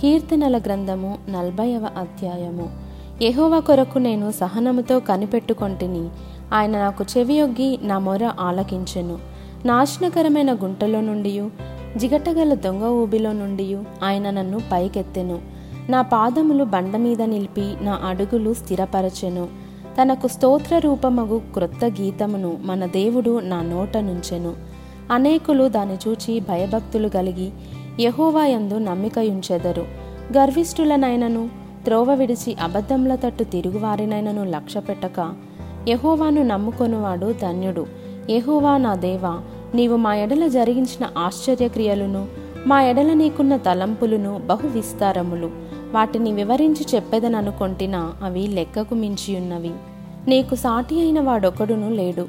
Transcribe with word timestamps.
కీర్తనల 0.00 0.58
గ్రంథము 0.58 1.18
నలభైవ 1.28 1.88
అధ్యాయము. 1.96 2.70
యహోవ 3.22 3.60
కొరకు 3.60 3.98
నేను 3.98 4.30
సహనముతో 4.30 5.00
కనిపెట్టుకొంటిని. 5.00 6.08
ఆయన 6.54 6.78
నాకు 6.78 7.04
చెవియొగ్గి 7.18 7.78
నా 7.82 7.98
మొర 7.98 8.30
ఆలకించెను. 8.40 9.18
నాశనకరమైన 9.64 10.54
గుంటలో 10.54 11.00
నుండి 11.00 11.48
జిగటగల 11.96 12.54
దొంగ 12.54 12.84
ఊబిలో 12.84 13.32
నుండి 13.32 13.76
ఆయన 14.02 14.30
నన్ను 14.30 14.60
పైకెత్తెను. 14.72 15.38
నా 15.88 16.02
పాదములు 16.02 16.64
బండ 16.64 16.96
మీద 16.96 17.22
నిలిపి 17.22 17.74
నా 17.80 18.00
అడుగులు 18.04 18.54
స్థిరపరచెను. 18.54 19.48
తనకు 20.02 20.28
స్తోత్ర 20.28 20.78
రూపమగు 20.78 21.42
క్రొత్త 21.54 21.84
గీతమును 21.84 22.58
మన 22.62 22.86
దేవుడు 22.86 23.40
నా 23.40 23.62
నోట 23.62 23.96
నుంచెను. 23.96 24.54
అనేకులు 25.12 25.68
దాన్ని 25.68 25.98
చూచి 26.08 26.40
భయభక్తులు 26.40 27.08
కలిగి 27.08 27.50
యహోవాయందు 28.00 28.74
నమ్మికయుంచెదరు. 28.74 29.86
గర్విష్ఠులనైనను 30.32 31.50
త్రోవ 31.84 32.14
విడిచి 32.14 32.56
అబద్ధముల 32.62 33.14
తట్టు 33.14 33.44
తిరుగువారినైనను 33.44 34.44
లక్ష్యపెట్టక 34.44 35.34
యహోవాను 35.88 36.42
నమ్ముకొనువాడు 36.42 37.34
ధన్యుడు. 37.42 37.86
యహోవా 38.30 38.76
నా 38.76 38.94
దేవా 38.94 39.40
నీవు 39.74 39.96
మా 39.96 40.14
ఎడల 40.14 40.46
జరిగించిన 40.46 41.08
ఆశ్చర్యక్రియలను 41.18 42.26
మా 42.66 42.82
ఎడల 42.82 43.12
నీకున్న 43.12 43.56
తలంపులను 43.56 44.40
బహు 44.46 44.66
విస్తారములు. 44.66 45.50
వాటిని 45.92 46.32
వివరించి 46.32 46.86
చెప్పెదననుకొంటినా 46.94 48.12
అవి 48.22 48.46
లెక్కకు 48.46 48.94
మించియున్నవి. 48.94 49.70
నీకు 50.28 50.54
సాటి 50.54 51.00
అయిన 51.00 51.20
వాడొకడును 51.20 51.90
లేడు. 51.90 52.28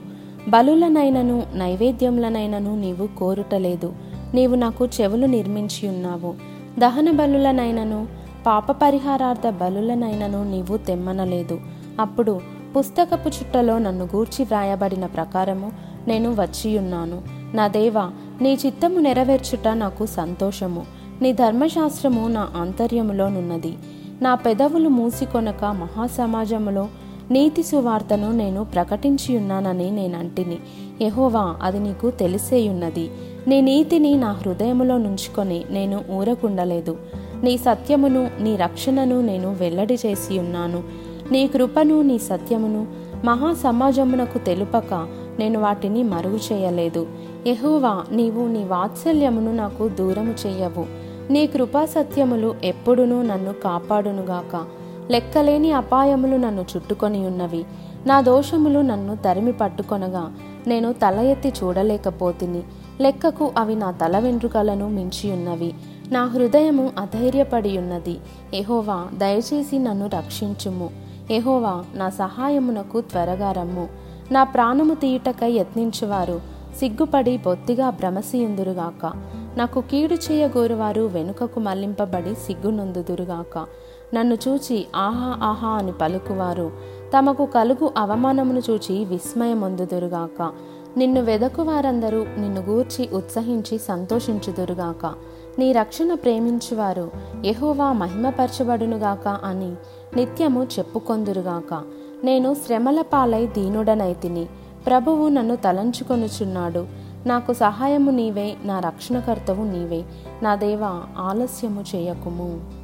బలులనైనను 0.50 1.44
నైవేద్యములనైనను 1.54 2.80
నీవు 2.80 3.20
కోరుటలేదు. 3.20 4.11
నీవు 4.34 4.56
నాకు 4.56 4.86
చెవులు 4.86 5.26
నిర్మించి 5.26 5.88
ఉన్నావు. 5.88 6.34
దహన 6.80 7.12
బలులనైనను 7.12 8.08
పాప 8.46 8.72
పరిహారార్థ 8.72 9.50
బలులనైనను 9.50 10.52
నీవు 10.52 10.78
తెమ్మనలేదు. 10.78 11.60
అప్పుడు 12.00 12.40
పుస్తకపు 12.78 13.30
చుట్టలో 13.30 13.78
నన్ను 13.78 14.06
గూర్చి 14.16 14.46
వ్రాయబడిన 14.46 15.06
ప్రకారము 15.06 15.72
నేను 16.08 16.34
వచ్చియున్నాను. 16.34 17.22
నా 17.54 17.68
దేవా 17.68 18.12
నీ 18.42 18.58
చిత్తము 18.66 19.00
నెరవేర్చుట 19.00 19.68
నాకు 19.68 20.06
సంతోషము. 20.06 20.86
నీ 21.22 21.34
ధర్మశాస్త్రము 21.34 22.28
నా 22.28 22.50
ఆంతర్యములోనున్నది 22.58 23.78
నా 24.22 24.36
పెదవులు 24.36 24.90
మూసికొనక 24.90 25.66
మహాసమాజములో 25.66 26.88
నీతి 27.32 27.64
సువార్తను 27.64 28.32
నేను 28.32 28.64
ప్రకటించియున్నానని 28.64 29.92
నేనంటిని. 29.92 30.58
యహోవా 31.02 31.56
అది 31.62 31.80
నీకు 31.80 32.10
తెలిసేయున్నది. 32.10 33.10
నీ 33.48 33.62
నీతిని 33.62 34.16
నా 34.16 34.32
హృదయములో 34.32 34.98
నుంచుకొని 34.98 35.64
నేను 35.70 36.04
ఊరకుండలేదు. 36.12 36.98
నీ 37.44 37.58
సత్యమును 37.58 38.32
నీ 38.40 38.56
రక్షణను 38.56 39.22
నేను 39.22 39.54
వెల్లడి 39.54 39.94
చేసి 39.94 40.40
ఉన్నాను. 40.40 40.84
నీ 41.32 41.48
కృపను 41.48 42.02
నీ 42.02 42.18
సత్యమును 42.18 42.88
మహా 43.26 43.54
సమాజమునకు 43.54 44.38
తెలుపక 44.38 45.08
నేను 45.40 45.60
వాటిని 45.60 46.04
మరుగు 46.04 46.40
చేయలేదు. 46.54 47.08
ఎహోవా 47.48 48.04
నీవు 48.12 48.48
నీ 48.48 48.64
వాత్సల్యమును 48.64 49.56
నాకు 49.56 49.88
దూరము 49.88 50.34
చేయవు. 50.48 50.86
నీ 51.32 51.48
కృపా 51.48 51.86
సత్యములు 51.86 52.56
ఎప్పుడునూ 52.64 53.22
నన్ను 53.22 53.54
కాపాడునుగాక 53.54 54.66
లెక్కలేని 55.12 55.72
అపాయములు 55.72 56.38
నన్ను 56.38 56.66
చుట్టుకొని 56.78 57.28
ఉన్నవి. 57.28 57.66
నా 58.06 58.22
దోషములు 58.22 58.80
నన్ను 58.80 59.16
తరిమి 59.16 59.52
పట్టుకొనగా 59.52 60.34
నేను 60.68 60.94
తల 60.94 61.20
ఎత్తి 61.20 61.50
చూడలేకపోతిని. 61.50 62.64
లెక్కకు 63.02 63.52
అవి 63.58 63.76
నా 63.76 63.92
తల 63.92 64.20
వెంట్రుకలను 64.20 64.90
మించియున్నవి. 64.90 65.74
నా 66.12 66.26
హృదయము 66.26 66.92
అధైర్యపడి 67.00 67.78
ఉన్నది 67.78 68.20
ఎహోవా 68.54 69.08
దయచేసి 69.14 69.80
నన్ను 69.80 70.10
రక్షించుము. 70.14 70.90
ఎహోవా 71.32 71.84
నా 71.94 72.10
సహాయమునకు 72.10 73.02
త్వరగా 73.02 73.52
రమ్ము. 73.52 73.88
నా 74.32 74.44
ప్రాణము 74.44 74.94
తీయుటకై 74.94 75.52
యత్నించువారు. 75.52 76.42
సిగ్గుపడి 76.80 77.38
బొత్తిగా 77.38 77.90
భ్రమసియుందురుగాక 77.90 79.12
నాకు 79.58 79.82
కీడు 79.82 80.14
చేయగోరువారు 80.14 81.02
వెనుకకు 81.02 81.60
మళ్ళింపబడి 81.60 82.36
సిగ్గునందుదురుగాక. 82.36 83.66
నన్ను 84.14 84.38
చూచి 84.48 84.88
ఆహా 84.96 85.48
ఆహా 85.48 85.68
అని 85.68 85.92
పలుకువారు. 85.92 86.72
తమకు 87.18 87.46
కలుగు 87.46 87.94
అవమానమును 87.98 88.62
చూచి 88.70 89.06
విస్మయమొందుదురుగాక. 89.06 90.52
నిన్ను 90.98 91.22
వెదకు 91.22 91.62
వారందరూ 91.62 92.26
నిన్ను 92.38 92.62
గూర్చి 92.62 93.10
ఉత్సహించి 93.14 93.78
సంతోషించుదురుగాక. 93.78 95.14
నీ 95.60 95.72
రక్షణ 95.72 96.14
ప్రేమించువారు 96.14 97.12
యహోవా 97.46 97.92
మహిమపరచబడునుగాక 97.92 99.28
అని 99.28 99.74
నిత్యము 100.16 100.64
చెప్పుకొందురుగాక. 100.64 101.82
నేను 102.24 102.54
శ్రమల 102.54 103.02
పాలై 103.02 103.46
దీనుడనైతిని 103.46 104.46
ప్రభువు 104.88 105.30
నన్ను 105.30 105.56
తలంచుకొనుచున్నాడు. 105.56 106.86
నాకు 107.26 107.54
సహాయము 107.54 108.12
నీవే 108.12 108.56
నా 108.64 108.80
రక్షణకర్తవు 108.80 109.64
నీవే. 109.64 110.04
నా 110.44 110.56
దేవ 110.56 111.04
ఆలస్యము 111.18 111.84
చేయకుము. 111.96 112.81